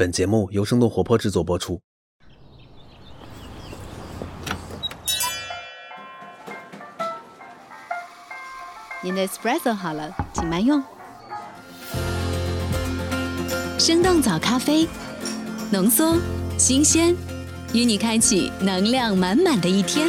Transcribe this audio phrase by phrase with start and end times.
[0.00, 1.78] 本节目由生动活泼制作播出。
[9.02, 10.82] 您的 espresso 好了，请慢用。
[13.78, 14.88] 生动早咖啡，
[15.70, 16.16] 浓缩、
[16.56, 17.14] 新鲜，
[17.74, 20.08] 与你开启能量满满的一天。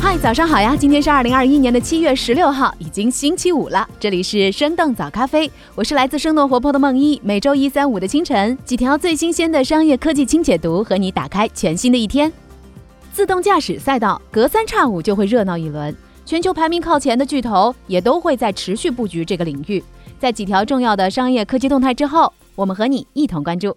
[0.00, 0.76] 嗨，早上好呀！
[0.76, 3.88] 今天是二零二一年的七月十六号，经星期五了。
[4.00, 7.20] 这里是生动早咖啡，我是来自生动活泼的梦一。
[7.22, 12.32] 每周一、三、五的清晨，几条最新鲜的商业科技轻解读，和你打开全新的一天。
[13.12, 19.80] 自动驾驶赛道隔三差五就会热闹一轮，全球排名靠前的巨头也都会在持续布局这个领域。
[20.18, 23.76] 在几条重要的商业科技动态之后，我们和你一同关注。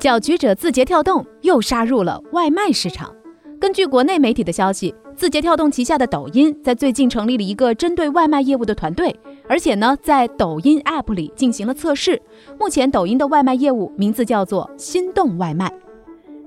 [0.00, 3.14] 搅局者字节跳动又杀入了外卖市场。
[3.60, 9.14] 根据国内媒体的消息，字节跳动旗下的抖音在最近成立了一个针对外卖业务的团队，
[9.46, 12.18] 而且呢，在抖音 App 里进行了测试。
[12.58, 15.70] 目前，抖音的外卖业务名字叫做心动外卖。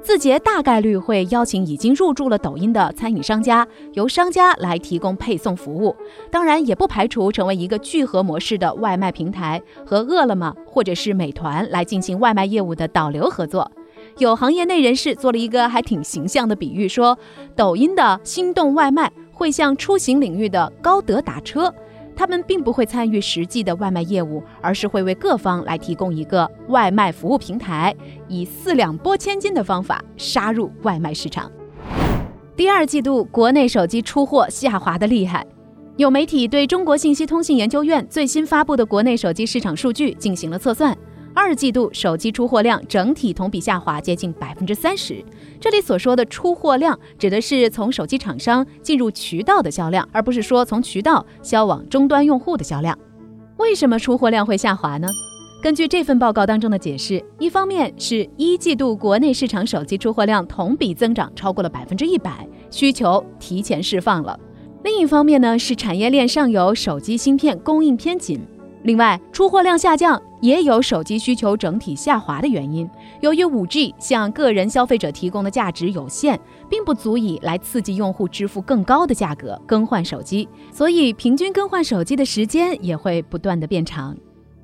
[0.00, 5.94] 字节大概率会邀请已经入驻了抖音的餐饮商家，由商家来提供配送服务。
[6.30, 13.70] 当然，也不排除成为一个聚合模式的外卖平台，和饿了么或者是美团来进行外卖业务的导流合作。
[14.18, 17.18] 有行业内人士做了一个还挺形象的比喻，说
[17.56, 21.74] 抖音的心动外卖会像出行领域的高德打车，
[22.14, 27.94] 他们并不会参与实际的外卖业务，而是会为各方来提供一个外卖服务平台，
[28.28, 31.50] 以四两拨千斤的方法杀入外卖市场。
[32.54, 35.44] 第二季度国内手机出货下滑的厉害，
[35.96, 40.96] 有媒体对中国信息通信研究院最新发布的国内手机市场数据进行了测算。
[41.34, 45.24] 二季度手机出货量整体同比下滑接近百分之三十。
[45.60, 52.98] 这里所说的出货量，指的是从手机厂商进入渠道的销量，而不是说从渠道销往终端用户的销量。
[53.56, 55.08] 为什么出货量会下滑呢？
[55.62, 64.36] 根据这份报告当中的解释，一方面是一季度国内市场手机出货量同比增长超过了百分之一百，需求提前释放了；
[64.82, 68.40] 另一方面呢，是产业链上游手机芯片供应偏紧。
[68.82, 72.86] 另外，出货量下降也有手机需求整体下滑的原因。
[73.20, 76.38] 由于 5G 向个人消费者提供的价值有限，
[76.68, 84.14] 并不足以来刺激用户支付更高的价格更换手机，所以平均更换手机的时间也会不断的变长。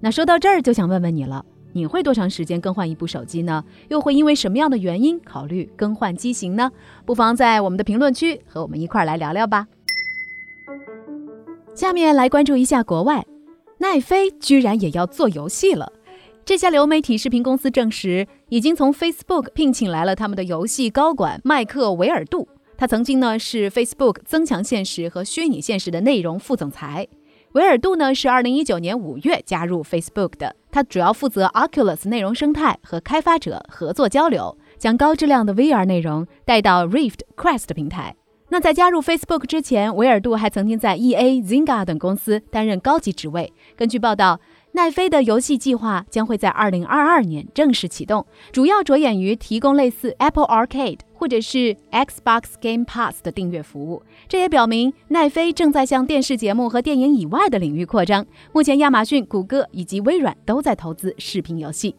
[0.00, 3.64] 那说到这儿，就想问问你了，你会多长时间更换一部手机呢？
[3.88, 6.70] 又会因为什么样的原因考虑更换机型呢？
[7.06, 9.66] 不妨在我们的评论区和我们一块来聊聊吧。
[11.74, 13.24] 下面来关注一下国外。
[13.82, 15.92] 奈飞居然也要做游戏了！
[16.44, 22.46] 这家流媒体视频公司证实，已经从 Facebook 聘请来了他们的游戏高管麦克维尔杜。
[22.76, 27.08] 他曾经呢是 Facebook 增强现实和虚拟现实的内容副总裁。
[27.54, 38.14] 维尔杜呢是2019年5月加入 Facebook 的，他主要负责 Oculus 内容生态和开发者合作交流，将高质量的 VR 内容带到 Rift Quest 平台。
[38.52, 43.50] 那在加入 Facebook 之前，维尔杜还曾经在 EA、Zynga 等公司担任高级职位。
[43.74, 44.38] 根据报道，
[44.72, 54.02] 奈飞的游戏计划将会在2022年正式启动，主要着眼于提供类似 Apple Arcade 或者是 Xbox Game Pass 的订阅服务。
[54.28, 58.26] 这也表明奈飞正在向电视节目和电影以外的领域扩张。
[58.52, 61.94] 目前，亚马逊、谷歌以及微软都在投资视频游戏。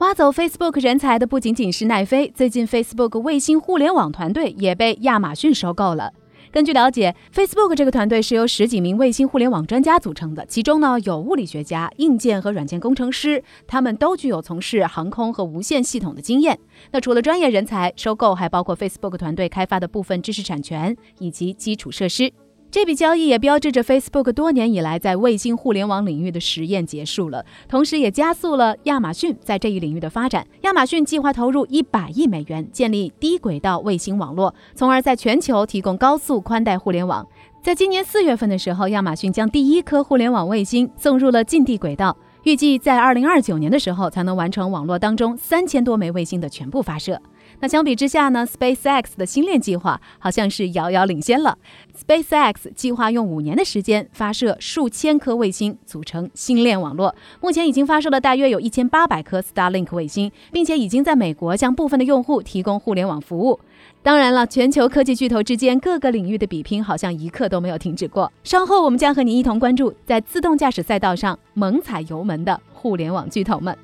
[0.00, 6.10] 挖走 Facebook 人才的不仅仅是奈飞，最近 Facebook 卫星互联网团队也被亚马逊收购了。
[6.50, 16.58] 根据了解，Facebook 这个团队是由十几名卫星互联网专家组成的，其中呢有物理学家、硬件和软件工程师，他们都具有从事航空和无线系统的经验。
[16.92, 22.32] 那除了专业人才，收购还包括 Facebook 团队开发的部分知识产权以及基础设施。
[22.72, 30.46] 这笔交易也标志着 Facebook 多年以来在卫星互联网领域的实验结束了，同时也加速了亚马逊在这一领域的发展。
[30.60, 37.26] 亚马逊计划投入一百亿美元建立低轨道卫星网络，从而在全球提供高速宽带互联网。
[37.60, 47.20] 在今年四月份的时候，亚马逊将第一颗互联网卫星送入了近地轨道，预计在二零二九年的时候才能完成网络当中三千多枚卫星的全部发射。
[47.60, 51.58] 那相比之下呢？SpaceX 的星链计划好像是遥遥领先了。
[52.06, 57.14] SpaceX 计划用五年的时间发射数千颗卫星，组成星链网络。
[57.40, 63.60] 目前已经发射了大约有一千八百颗 Starlink 卫星，并且已经在美国向部分的用户提供互联网服务。
[64.02, 68.32] 当然了，全球科技巨头之间各个领域的比拼好像一刻都没有停止过。
[68.42, 73.76] 稍后我们将和你一同关注在自动驾驶赛道上猛踩油门的互联网巨头们。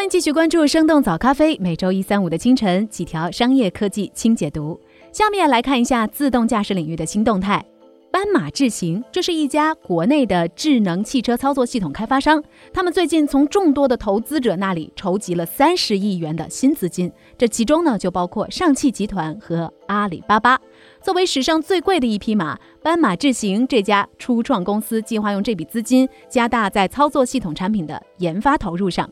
[0.00, 4.80] 欢迎继续关注生动早咖啡，每周一、三、五的清晨，几条商业科技轻解读。
[5.12, 7.62] 下面来看一下自动驾驶领域的新动态。
[8.10, 12.42] 斑马智行，这是一家国内的智能汽车操作系统开发商。
[12.72, 20.58] 他们最近从众多的投资者那里筹集了三十亿元的新资金，这其中呢就包括上汽集团和阿里巴巴。
[21.02, 29.06] 作为史上最贵的一匹马，斑马智行这家初创公司计划用这笔资金加大在操作系统产品的研发投入上。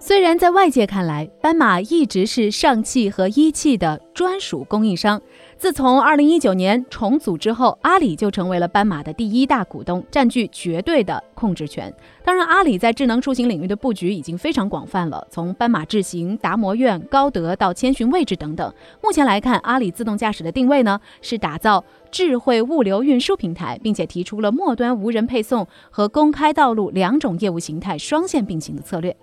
[0.00, 5.20] 虽然在外界看来，斑马一直是上汽和一汽的专属供应商。
[5.56, 11.92] 自从2019年重组之后，阿里就成为了斑马的第一大股东，占据绝对的控制权。
[12.24, 18.72] 当然，阿里在智能出行领域的布局已经非常广泛了，从斑马智行、达摩院、高德到千寻位置等等。
[19.02, 29.14] 目前来看，阿里自动驾驶的定位呢是打造智慧物流运输平台，并且提出了末端无人配送和公开道路两种业务形态双线并行的策略。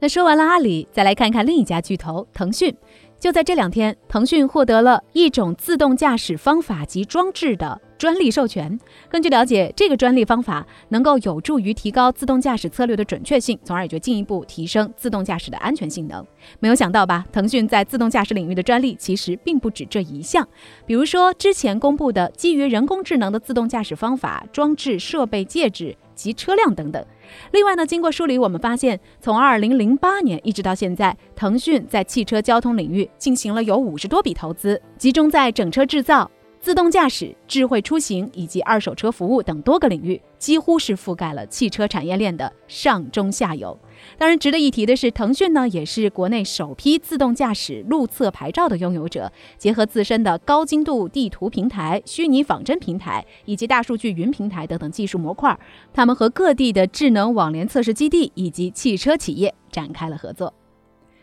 [0.00, 2.74] 那说完了阿里，再来看看另一家巨头腾讯。
[3.18, 8.80] 就在这两天，腾讯获得了一种自动驾驶方法及装置的专利授权。
[9.10, 16.26] 根据了解，这个专利方法能够有助于提高自动驾驶策略的准确性，从而也就进一步提升自动驾驶的安全性能。
[16.60, 17.26] 没有想到吧？
[17.30, 20.48] 腾讯在自动驾驶领域的专利其实并不止这一项，
[20.86, 25.94] 比如说之前公布的基于人工智能的自动驾驶方法、装置、设备、介质。
[26.20, 27.04] 及车辆等等。
[27.52, 36.30] 另外呢，经过梳理，我们发现，从二零零八年一直到现在，腾讯在汽车交通领域进行了有五十多笔投资，集中在整车制造。
[36.60, 43.78] 自动驾驶、智慧出行以及二手车服务等多个领域，几乎是覆盖了汽车产业链的上中下游。
[44.18, 49.32] 当然，值得一提的是，腾讯呢也是国内首批自动驾驶路测牌照的拥有者。
[49.56, 55.58] 结合自身的高精度地图平台、虚拟仿真平台以及大数据云平台等等技术模块，
[55.94, 60.52] 他们和各地的智能网联测试基地以及汽车企业展开了合作。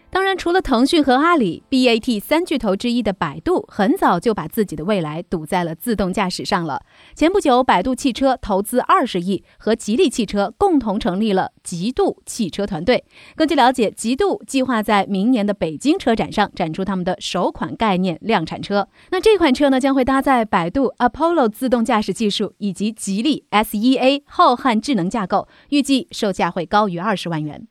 [0.10, 6.82] 当然，除了腾讯和阿里，BAT 三巨头之一的百度很早就把自己的未来赌在了自动驾驶上了。
[7.14, 13.04] 前不久，百度汽车投资二十亿，和吉利汽车共同成立了极度汽车团队。
[13.36, 18.88] 根据了解，极度计划在明年的北京车展上展出他们的首款概念量产车。
[19.12, 27.68] 那这款车呢，将会搭载百度 Apollo 自动驾驶技术以及吉利 SEA 浩瀚智能架构，预计售价会高于二十万元。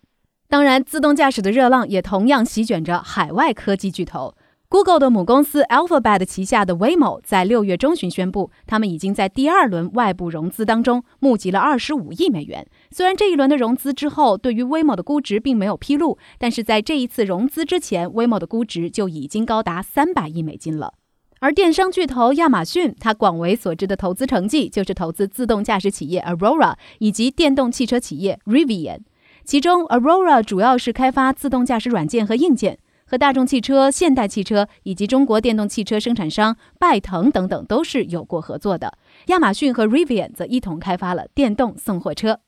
[0.48, 4.34] 当然，自动驾驶的热浪也同样席卷着海外科技巨头。
[4.69, 12.66] Google 的母公司 Alphabet 旗下的 Waymo 在六月中旬宣布，他们已经在第二轮外部融资当中募集了二十五亿美元。
[12.90, 20.94] 虽然这一轮的融资之后，对于 Waymo 的估值并没有披露，但是在这一次融资之前，Waymo 的估值就已经高达三百亿美金了。
[21.38, 29.00] 而电商巨头亚马逊，它广为所知的投资成绩就是投资自动驾驶企业 Aurora 以及电动汽车企业 Rivian。
[29.46, 38.98] 其中，Aurora 主要是开发自动驾驶软件和硬件，和大众汽车、现代汽车以及中国电动汽车生产商拜腾等等都是有过合作的。
[39.26, 42.40] 亚马逊和 Rivian 则一同开发了电动送货车。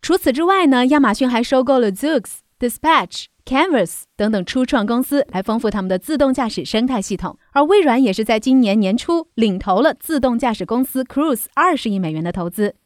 [0.00, 2.22] 除此之外呢，亚马逊还收购了 Zoox、
[2.60, 7.36] Dispatch、Canvas 等等初创公司，来丰富他们的自动驾驶生态系统。
[7.50, 12.76] 而微软也是在今年年初领投了自动驾驶公司 Cruise 二十亿美元的投资。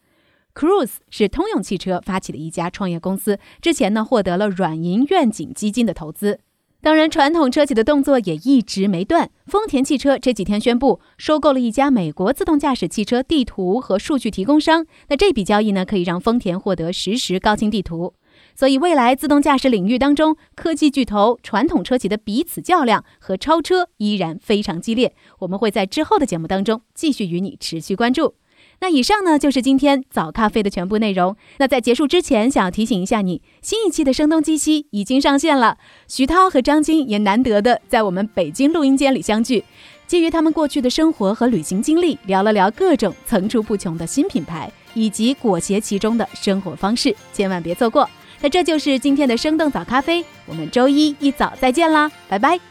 [0.53, 6.39] Cruise 是通用汽车发起的一家创业公司，之前呢获得了软银愿景基金的投资。
[6.83, 9.29] 当然，传统车企的动作也一直没断。
[9.45, 14.87] 丰田汽车这几天宣布收购了一家美国自动驾驶汽车地图和数据提供商。
[15.07, 18.15] 那这笔交易呢，可以让丰田获得实时高清地图。
[18.55, 25.13] 所以，未来自动驾驶领域当中，科技巨头、传统车企的彼此较量和超车依然非常激烈。
[25.39, 28.33] 我们会在之后的节目当中继续与你持续关注。
[28.81, 31.35] 那以上呢就是今天早咖啡的全部内容。
[31.59, 35.77] 那在结束之前，想要提醒一下你，新一期的声东击西已经上线了。
[36.07, 39.63] 徐涛和张晶也难得的在我们北京录音间里相聚，
[40.07, 48.09] 基于他们过去的生活和旅行经历，聊了聊各种层出不穷的新品牌以及裹挟其中的生活方式，千万别错过。
[48.41, 52.70] 那这就是今天的生动早咖啡，我们周一一早再见啦，拜拜。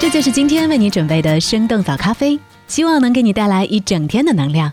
[0.00, 2.38] 这就是今天为你准备的生动早咖啡，
[2.68, 4.70] 希望能给你带来一整天的能量。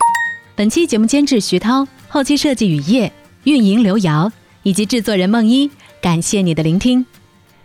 [0.55, 3.11] 本期节目监制徐涛，后期设计雨夜，
[3.43, 5.69] 运营刘瑶，以及制作人梦一。
[5.99, 7.03] 感谢你的聆听。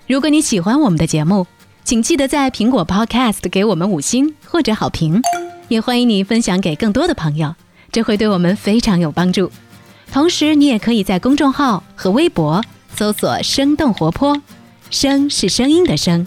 [0.07, 1.47] 如果你喜欢我们的节目，
[1.85, 5.21] 请记得在苹果 Podcast 给我们五星或者好评，
[5.69, 7.55] 也欢迎你分享给更多的朋友，
[7.93, 9.53] 这会对我们非常有帮助。
[10.11, 12.65] 同时，你也可以在公众号和微博
[12.97, 14.41] 搜索“生动活泼”，
[14.91, 16.27] 声是声音的声。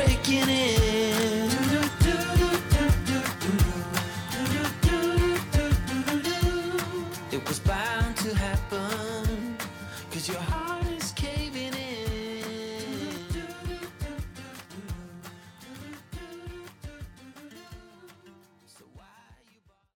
[0.00, 1.39] Breaking in.